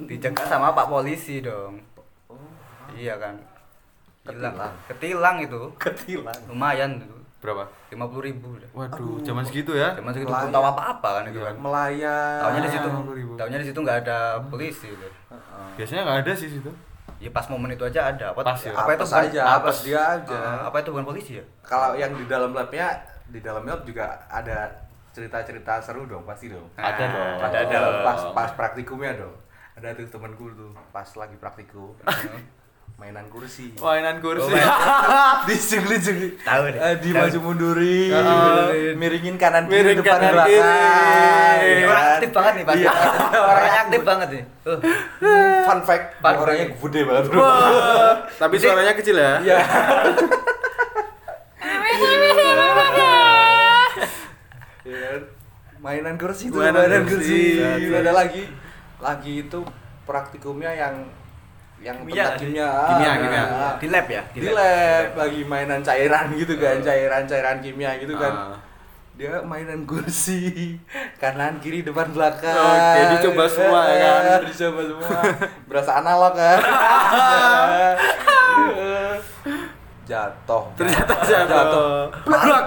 [0.06, 1.82] dicegat sama pak polisi dong.
[2.94, 3.34] Iya kan?
[4.22, 4.54] Ketilang.
[4.86, 5.60] ketilang itu.
[5.76, 6.38] Ketilang.
[6.46, 10.64] Lumayan itu berapa lima puluh ribu udah waduh zaman segitu ya Cuman segitu belum tahu
[10.64, 11.54] apa-apa kan itu kan.
[11.56, 12.86] melayang Taunya di situ.
[12.86, 13.34] 50.000.
[13.34, 15.08] Taunya di situ nggak ada polisi gitu.
[15.74, 16.70] biasanya nggak ada sih situ
[17.18, 18.30] Ya pas momen itu aja ada.
[18.30, 18.70] Apa, Pas ya?
[18.72, 20.34] apa itu Apes bukan- aja, apa- dia aja.
[20.36, 21.44] Ah, apa itu bukan polisi ya?
[21.60, 24.70] kalau yang di dalam labnya di dalam lab juga ada
[25.08, 27.34] cerita-cerita seru dong pasti dong Ada Ah, dong.
[27.36, 27.94] pas, Ada dong.
[28.02, 29.34] pas pas praktikumnya dong
[29.72, 31.94] ada tuh temanku tuh pas lagi praktikum
[32.94, 36.78] mainan kursi mainan kursi Oh, main- dijungli jungli Tahu deh.
[36.78, 38.70] Eh, di maju mundurin Ah.
[38.94, 40.62] miringin kanan kiri Miring depan kanan belakang kiri.
[40.62, 42.12] Ini ya orang kan?
[42.14, 42.80] aktif banget nih pasti.
[42.80, 42.92] Iya.
[43.50, 44.42] Orangnya aktif banget nih.
[44.62, 44.78] Uh,
[45.66, 46.78] fun fact Fun orangnya fact.
[46.80, 47.42] gede banget bro
[48.40, 49.58] tapi suaranya kecil ya iya
[54.82, 55.22] Iya kan?
[55.78, 57.58] mainan kursi Mainan mainan, kursi.
[57.58, 58.42] kursi, ada lagi
[58.98, 59.60] lagi itu
[60.02, 60.94] praktikumnya yang
[61.82, 63.42] yang Kimia kimia Kimia, Ah, kimia.
[63.42, 63.74] ah.
[63.76, 64.22] di lab ya?
[64.30, 68.58] di lab lagi mainan cairan gitu kan cairan cairan kimia gitu kan Ah.
[69.12, 70.78] dia mainan kursi
[71.20, 74.40] kanan kiri depan belakang Oke, dicoba semua ya kan?
[74.48, 75.18] Dicoba semua
[75.66, 76.58] berasa analog kan
[80.02, 82.66] jatuh ternyata jatuh blak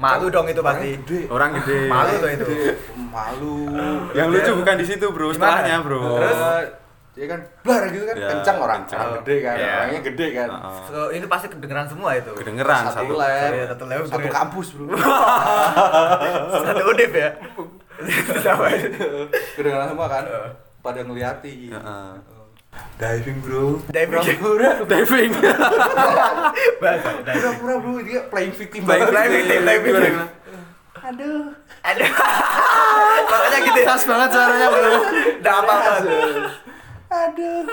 [0.00, 0.96] Malu dong itu pasti.
[0.96, 1.28] Gede.
[1.28, 1.84] Orang gede.
[1.84, 2.72] Malu tuh itu.
[3.12, 3.68] Malu.
[4.16, 5.28] Yang lucu bukan di situ, Bro.
[5.36, 6.16] Setelahnya, Bro.
[6.16, 6.40] Terus
[7.20, 8.96] ya kan blar gitu kan Ya, kencang orang kencang.
[8.98, 9.72] orang gede kan Ya.
[9.76, 10.78] orangnya gede kan Heeh.
[10.86, 12.32] So, ini pasti kedengeran semua itu.
[12.32, 13.12] Kedengeran satu satu.
[13.14, 14.86] lab Iya, satu lab, satu kampus bro
[16.64, 17.30] Satu udip ya.
[19.52, 20.24] Kedengeran semua kan
[20.80, 22.10] pada ngeliatin Heeh.
[22.96, 24.16] diving bro Diving.
[24.16, 25.30] pura-pura Diving.
[27.26, 29.44] Pura-pura bro dia playing victim Playing banget.
[29.44, 29.92] Diving, diving.
[29.92, 30.26] Gimana?
[31.00, 31.42] aduh
[31.80, 32.04] Ada.
[33.26, 33.80] Makanya gitu.
[33.82, 34.92] Khas banget suaranya, Bro.
[35.40, 35.74] Udah apa
[37.10, 37.66] aduh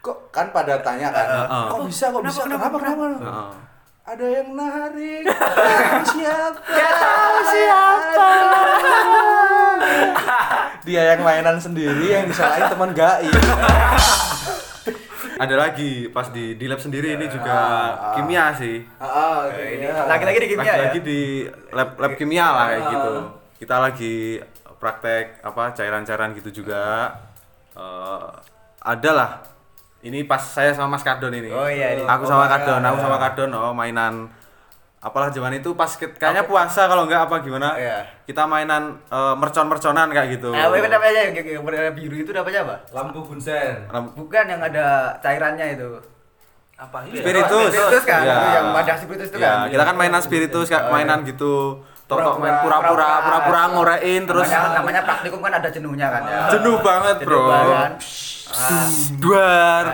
[0.00, 1.66] kok kan pada tanya kan Heeh.
[1.68, 3.50] kok bisa kok bisa kenapa kenapa, Heeh.
[4.04, 5.22] ada yang narik
[6.10, 8.28] siapa Gak tahu siapa
[10.82, 13.30] dia yang mainan sendiri yang disalahin teman gai
[15.32, 18.14] Ada lagi pas di di lab sendiri ini juga Ah, ah.
[18.14, 18.78] kimia sih.
[18.96, 20.72] ah Ini lagi-lagi di kimia ya.
[20.78, 21.20] Lagi-lagi di
[21.72, 23.12] lab lab kimia lah kayak gitu.
[23.58, 24.38] Kita lagi
[24.78, 27.10] praktek apa cairan-cairan gitu juga.
[27.72, 28.28] Eh
[28.82, 29.30] ada lah.
[30.02, 31.46] Ini pas saya sama Mas Kadon ini.
[31.48, 32.02] Oh iya, ini.
[32.02, 32.88] Aku sama Oh, Kadon, iya.
[32.90, 34.26] aku sama Kadon oh mainan
[34.98, 38.06] apalah zaman itu pas kayaknya puasa kalau enggak apa gimana Iya.
[38.22, 42.76] kita mainan eh, mercon-merconan kayak gitu Eh, apa namanya yang warna biru itu namanya apa?
[42.92, 43.82] lampu bunsen
[44.14, 44.86] Bukan yang ada
[45.18, 45.90] cairannya itu.
[46.72, 47.70] apa ini Spiritus.
[47.70, 48.22] Spiritus kan?
[48.22, 48.30] Iya.
[48.32, 49.70] Itu yang wadah spiritus itu Ya, kan?
[49.70, 51.28] kita kan mainan spiritus kayak Oh, mainan iya.
[51.30, 51.54] gitu.
[52.12, 56.40] Tok-tok main Pura-pura, pura-pura pura-pura ngorein terus namanya, namanya praktikum kan ada jenuhnya kan ya.
[56.52, 57.48] jenuh banget, Jenuh Bro.
[57.48, 57.92] banget.
[58.44, 58.90] Ah.
[59.14, 59.84] Duar.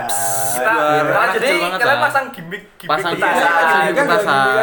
[0.51, 1.05] kita Duar.
[1.29, 3.27] kita jadi banget kalian pasang gimmick gimmick Pasang kita.
[3.29, 4.07] gini kan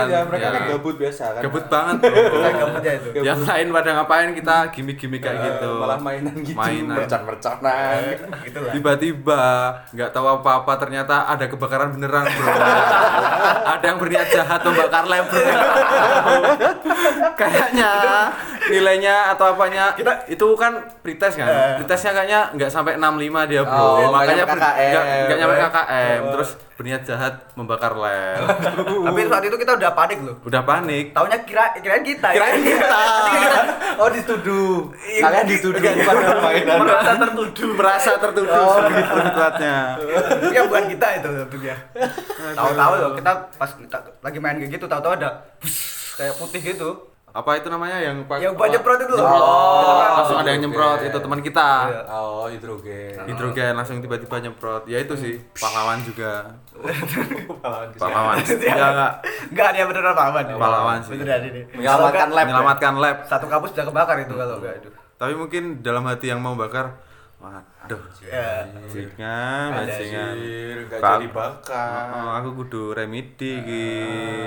[0.05, 0.67] ya, mereka kan Ya.
[0.69, 2.15] gabut biasa kan Gabut banget, Bro.
[2.33, 3.07] Kita gabut ya itu.
[3.21, 5.69] Yang lain pada ngapain kita gimmick-gimmick kayak Eh, gitu.
[5.77, 6.95] malah mainan gitu Mainan.
[6.95, 8.01] mercon-merconan
[8.41, 8.71] Gitu lah.
[8.71, 9.43] Tiba-tiba
[9.91, 12.47] nggak tahu apa-apa ternyata ada kebakaran beneran, Bro.
[13.73, 15.43] ada yang berniat jahat membakar lab, Bro.
[17.35, 17.91] Kayaknya
[18.65, 21.45] nilainya atau apanya Kita- itu kan pretest kan.
[21.45, 21.75] Eh.
[21.77, 23.13] Pretestnya kayaknya nggak sampai 65
[23.45, 23.84] dia, Bro.
[23.85, 24.93] Oh, Makanya KKM.
[25.25, 26.31] nggak nyampe KKM, Oh.
[26.33, 28.43] terus berniat jahat membakar lab.
[29.07, 30.35] Tapi saat itu kita udah panik loh.
[30.41, 31.11] Udah panik.
[31.11, 32.27] Taunya kira kirain kita.
[32.29, 32.35] ya.
[32.35, 32.99] Kirain kita.
[34.01, 39.75] oh dituduh kalian dituduh pada mainan merasa tertuduh merasa tertuduh Oh, begitu tempatnya
[40.51, 41.75] ya bukan kita itu tentunya.
[42.51, 45.29] Tahu-tahu loh kita pas kita lagi main kayak gitu tahu-tahu ada
[46.15, 47.14] kayak putih gitu.
[47.35, 47.99] Apa itu namanya?
[47.99, 49.27] Yang pak Yang itu loh.
[49.27, 49.43] Nyemprot.
[49.43, 49.99] Oh.
[50.15, 51.69] langsung ada yang nyemprot itu teman kita.
[51.91, 52.01] Iya.
[52.07, 53.15] oh hidrogen.
[53.27, 54.87] Hidrogen langsung tiba-tiba nyemprot.
[54.87, 56.47] Ya itu sih pahlawan juga.
[57.63, 58.35] Pahlawan pahlawan.
[58.63, 59.13] Ya enggak
[59.51, 59.69] Enggak.
[59.75, 60.43] Dia beneran pahlawan.
[60.55, 61.11] Pahlawan sih.
[61.19, 61.61] Beneran ini.
[61.75, 63.17] menyelamatkan lab menyelamatkan lab.
[63.27, 64.89] Satu kampus sudah kebakar itu kalau enggak itu.
[65.15, 66.99] tapi mungkin dalam hati yang mau bakar
[67.39, 67.99] waduh.
[68.19, 68.67] Ya.
[68.67, 70.35] bajingan bajingan
[70.91, 72.03] Kak- jadi bakar.
[72.11, 73.87] Oh, aku kudu remedi ki.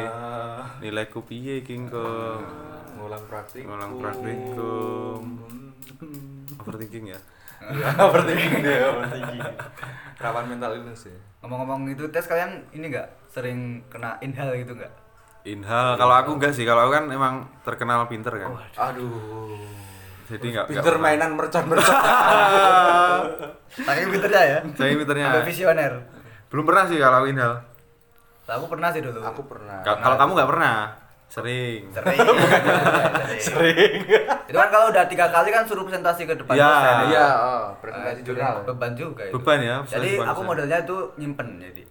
[0.09, 2.41] Ah, nilaiku piye ki engko
[2.99, 5.23] ngulang praktik ngulang praktikum
[6.59, 7.19] overthinking ya
[7.71, 9.41] ya overthinking dia overthinking
[10.19, 14.91] rawan mental illness ya Ngomong-ngomong itu tes kalian ini enggak sering kena inhal gitu enggak?
[15.47, 18.59] Inhal, kalau aku enggak sih, kalau aku kan emang terkenal pinter kan.
[18.75, 19.55] aduh
[20.27, 21.87] Jadi enggak pinter mainan mercon-mercon
[23.79, 24.59] Saking pinternya ya.
[24.75, 25.27] Saya pinternya.
[25.31, 25.93] Sampai visioner.
[26.51, 27.55] Belum pernah sih kalau aku inhal.
[28.51, 29.21] Aku pernah sih dulu.
[29.23, 30.75] aku pernah Ka- Kalau kamu enggak pernah.
[31.29, 31.85] Sering.
[31.95, 32.19] sering.
[33.39, 34.01] sering.
[34.45, 36.65] Itu kan kalau udah tiga kali kan suruh presentasi ke depan Ya.
[36.67, 36.97] dosen.
[37.07, 39.35] iya oh, presentasi itu jurnal Beban juga itu.
[39.35, 41.83] Beban ya, Jadi beban aku modelnya itu nyimpen jadi.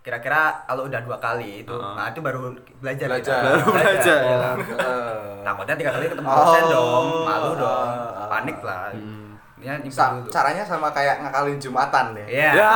[0.00, 1.94] Kira-kira kalau udah dua kali itu, Heeh.
[1.94, 2.50] nah itu baru
[2.80, 3.06] belajar.
[3.06, 3.36] Belajar.
[3.36, 3.50] kita.
[3.52, 4.18] Baru belajar.
[4.18, 4.50] iya.
[4.58, 6.36] Eh, Takutnya tiga kali ketemu Oh.
[6.40, 8.28] dosen dong, malu dong, ah.
[8.28, 8.90] panik lah.
[8.90, 9.29] Hmm.
[9.60, 10.28] Nyimpen sa- dulu.
[10.28, 12.50] caranya sama kayak ngakalin jumatan deh Iya.
[12.52, 12.72] Ya,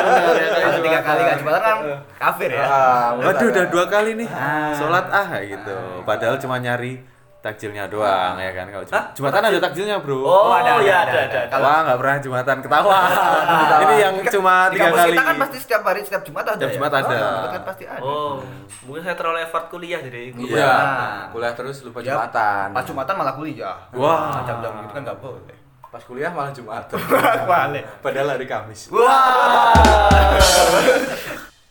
[0.00, 1.76] benar ya Kalau tiga kali gak jumatan kan
[2.18, 2.64] kafir ya.
[2.64, 3.08] Ah.
[3.14, 4.28] Waduh, udah dua kali nih.
[4.28, 4.72] Ah.
[4.72, 5.76] Sholat ah gitu.
[6.02, 7.04] Padahal cuma nyari
[7.38, 8.66] takjilnya doang ya kan.
[8.66, 10.22] Kalau Jum- Jumatan ada takjilnya, Bro.
[10.22, 11.38] Oh, ada, iya, ada, ada, ada.
[11.40, 11.50] ada.
[11.50, 12.98] Kalau Wah, nggak pernah Jumatan ketawa.
[13.82, 15.10] Ini yang cuma di tiga kali.
[15.10, 16.54] kita kan pasti setiap hari setiap Jumat ada.
[16.54, 16.76] Setiap ya?
[16.78, 17.16] Jumat ada.
[17.18, 18.00] Oh, kan pasti ada.
[18.00, 18.34] oh
[18.82, 21.22] mungkin saya terlalu effort kuliah jadi iya Nah.
[21.30, 23.76] kuliah terus lupa Ya, jumatan Pas Jumatan malah kuliah.
[23.92, 24.42] Wah.
[24.42, 25.56] Jam-jam gitu kan nggak boleh.
[25.92, 26.96] Pas kuliah malah jumatan
[27.50, 27.84] Balik.
[28.00, 28.88] padahal hari kamis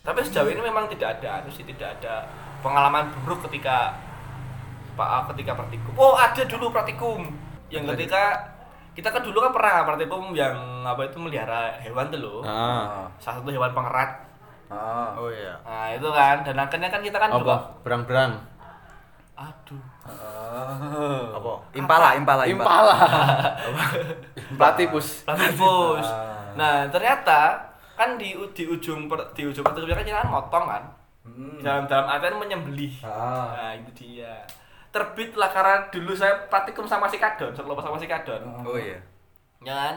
[0.01, 2.25] tapi sejauh ini memang tidak ada anu sih tidak ada
[2.61, 3.97] pengalaman buruk ketika
[4.93, 7.25] pak ketika praktikum oh ada dulu praktikum
[7.69, 8.37] yang ketika
[8.91, 10.53] kita kan dulu kan pernah praktikum yang
[10.83, 13.07] apa itu melihara hewan tuh loh Ah.
[13.17, 14.29] salah satu hewan pengerat
[14.67, 15.11] Ah.
[15.15, 15.51] Oh iya.
[15.63, 17.83] nah itu kan dan akhirnya kan kita kan juga Apa?
[17.83, 18.33] Berang-berang.
[19.33, 19.81] aduh
[20.51, 21.31] Ah.
[21.31, 21.53] Apa?
[21.71, 22.95] Impala, impala, Impala.
[24.59, 25.23] Platypus.
[25.23, 26.51] platypus Ah.
[26.51, 27.55] nah ternyata
[27.95, 30.83] kan di di ujung per- di ujung praktikumnya kan kita kan motong kan
[31.21, 31.61] Hmm.
[31.61, 33.53] dalam dalam artian menyembelih Ah.
[33.53, 34.41] nah itu dia
[34.89, 38.43] terbit lah karena dulu saya praktikum sama si Kadon, sekelompok sama si Kadon.
[38.59, 38.99] Oh iya.
[39.61, 39.95] Ya kan?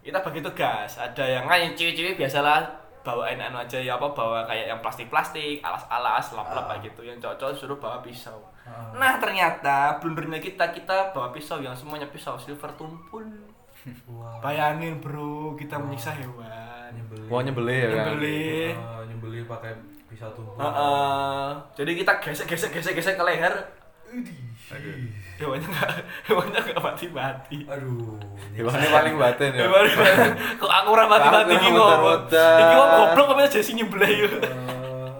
[0.00, 0.86] Kita bagi tugas.
[0.94, 2.62] Ada yang lain cewek-cewek biasalah
[3.00, 7.00] bawain anu aja ya apa bawa kayak yang plastik-plastik, alas-alas, lap-lap kayak gitu.
[7.08, 8.40] Yang cowok suruh bawa pisau.
[8.94, 13.24] Nah, ternyata blundernya kita kita bawa pisau yang semuanya pisau silver tumpul.
[14.44, 16.92] Bayangin, Bro, kita menyiksa hewan.
[16.92, 17.96] nyembeli Wah nyebeli ya kan.
[17.96, 18.70] Nyembelih.
[18.76, 19.72] Oh, nyembeli pakai
[20.10, 21.48] pisau tumpul Heeh.
[21.78, 23.54] Jadi kita gesek-gesek gesek-gesek ke leher.
[24.70, 25.10] Widih.
[25.36, 25.90] Hewannya nggak
[26.24, 27.58] hewannya nggak mati-mati.
[27.64, 28.14] aduh
[28.52, 29.60] Hewannya paling batin ya.
[29.64, 29.84] Hewan
[30.56, 32.58] kok aku ora mati-mati iki muter-muter.
[32.60, 34.30] Iki wong goblok kok bisa sing nyembelih yo.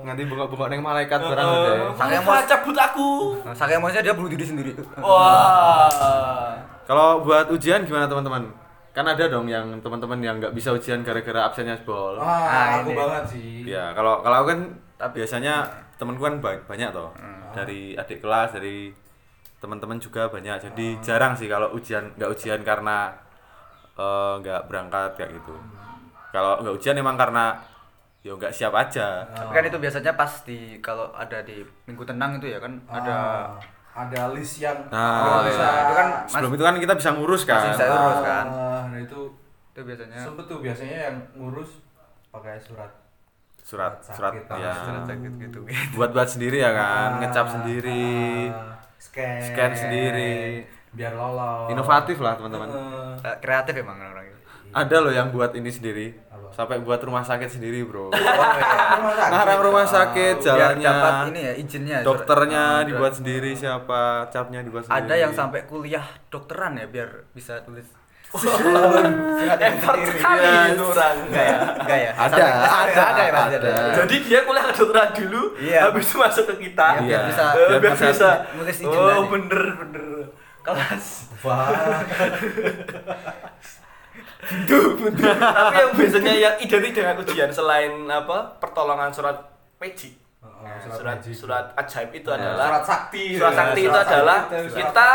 [0.00, 1.74] Nganti bengok-bengok neng malaikat barang udah.
[1.94, 3.08] Saya mau- cabut aku.
[3.42, 4.72] Nah, saking emosinya dia bunuh diri sendiri.
[4.96, 6.54] Wah.
[6.84, 8.50] Kalau buat ujian gimana teman-teman?
[8.90, 12.18] Kan ada dong yang teman-teman yang nggak bisa ujian gara-gara absennya sebol.
[12.18, 14.60] ah Ah, aku banget sih Ya, kalau kalau aku kan
[15.08, 15.62] biasanya
[15.94, 17.14] temanku kan ba- banyak toh.
[17.50, 18.90] Dari adik kelas, dari
[19.60, 20.56] teman-teman juga banyak.
[20.66, 23.12] Jadi jarang sih kalau ujian nggak ujian karena
[23.94, 25.54] eh, nggak berangkat kayak gitu.
[26.32, 27.60] Kalau nggak ujian emang karena
[28.20, 29.24] ya nggak siap aja.
[29.28, 33.12] Tapi kan itu biasanya pas di kalau ada di minggu tenang itu ya kan ada
[33.90, 37.58] Ah, ada list yang Nah, bisa itu kan Sebelum itu kan kita bisa ngurus kan.
[37.58, 38.46] Masih bisa urus kan.
[38.46, 39.20] Ah, nah itu
[39.70, 41.70] itu biasanya sempet tuh biasanya yang ngurus
[42.30, 42.90] pakai surat
[43.60, 44.72] Surat, surat, sakit, ya.
[44.72, 45.58] surat sakit gitu.
[45.94, 48.50] Buat-buat sendiri ya kan, Ah, ngecap sendiri.
[48.50, 50.68] ah, scan Scan sendiri.
[50.90, 52.66] biar lolos Inovatif lah teman-teman.
[53.16, 54.38] Eh, kreatif emang orang-orang itu.
[54.70, 56.14] Ada loh yang buat ini sendiri.
[56.28, 56.50] Apa?
[56.52, 58.10] Sampai buat rumah sakit sendiri, Bro.
[58.10, 59.30] Rumah sakit.
[59.30, 60.82] Ngarang rumah sakit, Biar jalannya.
[60.84, 61.96] dapat ini ya izinnya.
[62.02, 64.98] Dokternya surat- dibuat sendiri siapa, capnya dibuat sendiri.
[65.00, 67.86] Ada yang sampai kuliah dokteran ya biar bisa tulis.
[68.30, 70.70] Effort sekali Iya.
[70.70, 71.14] itu orang.
[71.26, 71.56] Enggak ya?
[71.76, 72.10] Enggak ya?
[72.14, 73.70] Ada, ada, ada ya ada.
[73.96, 75.80] Jadi dia kuliah kedokteran dulu, Iya.
[75.84, 76.86] habis itu masuk ke kita.
[76.94, 77.26] Iya, biar Iya.
[77.26, 78.30] bisa Eh, biar biar bisa bisa.
[78.54, 80.04] nulis izin Oh, bener bener.
[80.60, 81.06] Kelas.
[81.40, 81.68] Wah.
[84.40, 88.56] Tapi yang biasanya yang identik dengan ujian selain apa?
[88.58, 89.36] Pertolongan surat
[89.76, 90.16] magic.
[90.40, 91.34] Heeh, surat magic.
[91.34, 95.10] surat ajaib itu adalah surat sakti surat sakti itu surat adalah surat kita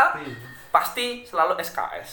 [0.70, 2.10] pasti selalu SKS.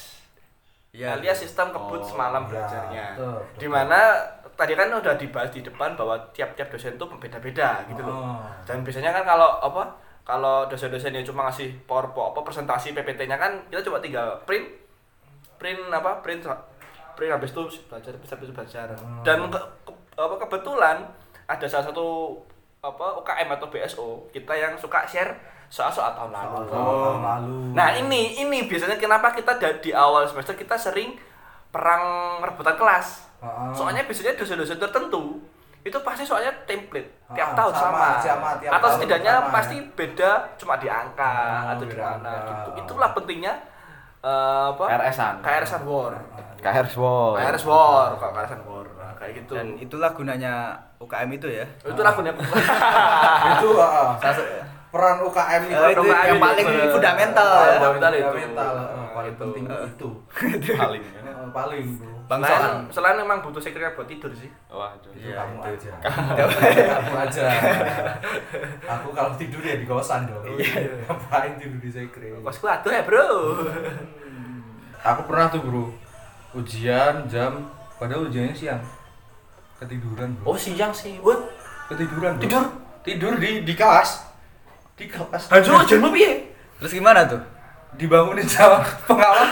[0.93, 1.17] Iya.
[1.17, 3.05] alias sistem kebut Oh, semalam iya, belajarnya.
[3.11, 3.57] betul, betul.
[3.57, 3.99] Di mana
[4.53, 8.13] tadi kan udah dibahas di depan bahwa tiap-tiap dosen itu berbeda-beda gitu loh.
[8.29, 8.45] Oh.
[8.61, 9.89] Dan biasanya kan kalau apa?
[10.21, 14.69] Kalau dosen-dosen yang cuma ngasih PowerPoint apa presentasi PPT-nya kan kita coba tinggal print
[15.57, 16.21] print apa?
[16.21, 16.45] print
[17.13, 18.87] print habis itu belajar habis itu belajar.
[18.93, 19.25] Hmm.
[19.25, 21.01] Dan ke- ke- apa kebetulan
[21.43, 22.37] ada salah satu
[22.79, 25.33] apa UKM atau BSO kita yang suka share
[25.73, 26.69] soal-soal tahun lalu.
[26.69, 27.55] Tahun lalu.
[27.73, 31.17] Nah ini ini biasanya kenapa kita di awal semester kita sering
[31.67, 32.03] perang
[32.39, 33.25] rebutan kelas.
[33.41, 33.73] Heeh.
[33.73, 35.41] Soalnya biasanya dosen-dosen tertentu
[35.83, 39.49] itu pasti soalnya template tiap Ah, tahun sama, sama, sama, tiap atau tahun setidaknya sama,
[39.51, 39.89] pasti ya.
[39.91, 42.69] beda cuma di angka Ah, atau di mana gitu.
[42.79, 43.53] Itulah pentingnya
[44.23, 44.83] eh, apa?
[44.87, 45.35] KRS-an.
[45.41, 46.13] KRS-an war.
[46.63, 47.35] KRS Wow.
[47.35, 48.87] KRS war, kalau KRS-an war.
[48.95, 49.51] Nah, kayak gitu.
[49.51, 51.65] Dan itulah gunanya UKM itu ya.
[51.83, 52.31] itu lagunya
[53.51, 54.63] itu heeh.
[54.93, 57.81] Peran UKM itu Eh, itu yang paling fundamental ya.
[57.81, 58.23] Fundamental itu.
[58.23, 59.41] fundamental heeh, paling Itu.
[59.41, 60.09] penting itu
[60.75, 61.01] paling.
[61.03, 62.47] Heeh, paling bro Bangsa.
[62.47, 64.47] Selain, selain memang butuh sekretariat buat tidur sih.
[64.69, 65.11] Waduh.
[65.11, 65.67] itu Iya, kamu itu.
[65.75, 65.91] aja
[66.93, 67.43] kamu aja
[68.93, 73.27] aku kalau tidur ya di kosan dong ngapain tidur di sekre Kosku aduh ya, Bro.
[75.03, 75.85] aku pernah tuh bro
[76.53, 77.65] ujian jam
[77.97, 78.81] padahal ujiannya siang
[79.75, 81.17] ketiduran bro Oh, siang sih.
[81.19, 81.43] What?
[81.87, 82.41] ketiduran bro.
[82.41, 82.63] Tidur?
[83.01, 84.31] tidur di di kelas
[84.93, 86.47] di kelas Hancur aja mau piye?
[86.77, 87.41] Terus gimana tuh?
[87.93, 89.49] dibangunin sama pengawas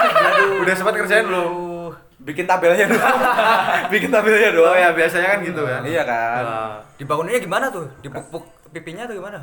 [0.60, 1.94] Udah sempat kerjain belum?
[2.22, 3.18] bikin tabelnya doang
[3.94, 5.82] bikin tabelnya Oh doang ya biasanya kan gitu kan.
[5.84, 7.90] iya kan Nah, Dibanguninnya gimana tuh?
[8.00, 9.42] Dipuk-puk pipinya atau gimana?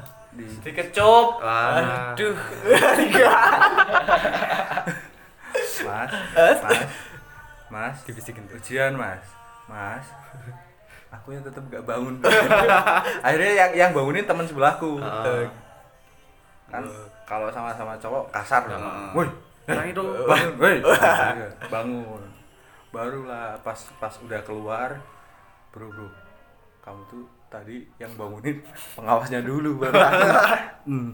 [0.63, 1.43] Dikecup.
[1.43, 2.15] Wah.
[2.15, 2.39] Aduh.
[5.81, 6.59] mas mas
[7.69, 8.57] mas Dibisikin tuh.
[8.57, 9.23] ujian mas
[9.67, 10.07] mas
[11.15, 12.21] aku yang tetap gak bangun
[13.21, 15.49] akhirnya yang yang bangunin teman sebelahku Ah.
[16.69, 16.85] Kan
[17.25, 18.83] kalau sama-sama cowok kasar dong.
[19.15, 19.29] Woi
[19.67, 20.01] Nah itu.
[20.25, 20.77] bangun woi.
[20.81, 22.23] Iya, bangun.
[22.89, 24.97] Barulah pas pas udah keluar
[25.69, 26.09] bro bro
[26.81, 28.57] kamu tuh tadi yang bangunin
[28.95, 29.97] pengawasnya dulu baru.
[30.89, 31.13] Hmm.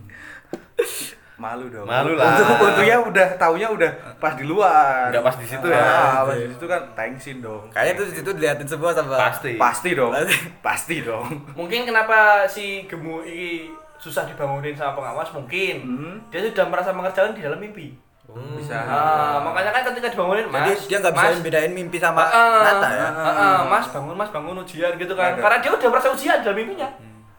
[1.34, 1.82] malu dong.
[1.82, 2.38] Malu lah.
[2.38, 3.90] Untuk untungnya udah taunya udah
[4.22, 5.10] pas di luar.
[5.10, 5.82] Nggak pas di situ ya.
[5.82, 7.66] Ah, pas di situ kan thanksin dong.
[7.74, 9.58] Kayaknya tuh di situ diliatin semua sama Pasti.
[9.58, 10.14] pasti dong.
[10.62, 11.26] Pasti dong.
[11.58, 13.66] Mungkin kenapa si gemu ini
[14.04, 16.16] susah dibangunin sama pengawas mungkin Hmm.
[16.28, 17.96] dia sudah merasa mengerjakan di dalam mimpi.
[18.26, 22.24] bisa Nah, makanya kan ketika dibangunin, Jadi Mas, dia nggak bisa Mas, bedain mimpi sama
[22.24, 23.06] Ah, nyata ya.
[23.06, 25.32] ah, ah, Mas bangun, Mas bangun ujian gitu kan.
[25.32, 25.40] Ada.
[25.40, 26.88] Karena dia udah merasa ujian dalam mimpinya.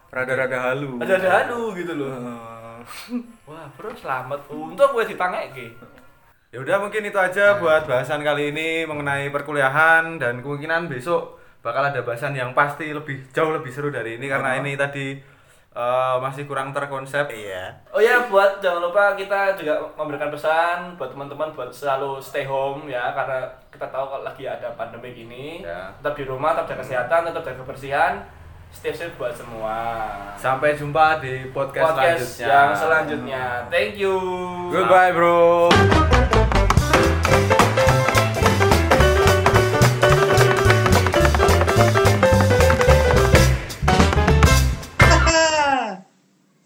[0.08, 2.08] rada-rada halu Ada ada halu gitu loh.
[2.08, 2.78] Eh,
[3.46, 4.48] Wah, bro selamat.
[4.48, 5.66] Untung gue ditangeki.
[6.48, 11.82] Ya udah mungkin itu aja buat bahasan kali ini mengenai perkuliahan dan kemungkinan besok bakal
[11.84, 15.18] ada bahasan yang pasti lebih jauh lebih seru dari ini karena ini tadi
[15.76, 17.28] eh, masih kurang terkonsep.
[17.28, 17.76] Iya.
[17.92, 22.88] Oh ya, buat jangan lupa kita juga memberikan pesan buat teman-teman buat selalu stay home
[22.88, 25.60] ya karena kita tahu kalau lagi ada pandemi gini.
[25.60, 25.92] Ya.
[26.00, 28.14] Tetap di rumah, tetap jaga kesehatan, tetap jaga kebersihan.
[28.72, 29.76] Stay safe buat semua.
[30.36, 32.48] Sampai jumpa di podcast, Podcast selanjutnya.
[32.50, 33.44] yang selanjutnya.
[33.70, 34.16] Thank you.
[34.72, 35.68] Goodbye, bro.